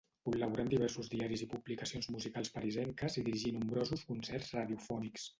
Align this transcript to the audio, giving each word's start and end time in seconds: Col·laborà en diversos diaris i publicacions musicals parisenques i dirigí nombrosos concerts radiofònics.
Col·laborà 0.27 0.63
en 0.67 0.69
diversos 0.69 1.09
diaris 1.09 1.41
i 1.45 1.47
publicacions 1.51 2.07
musicals 2.15 2.49
parisenques 2.55 3.17
i 3.23 3.25
dirigí 3.27 3.51
nombrosos 3.59 4.07
concerts 4.13 4.49
radiofònics. 4.57 5.29